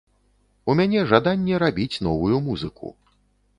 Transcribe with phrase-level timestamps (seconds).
[0.71, 2.93] У мяне жаданне рабіць новую музыку.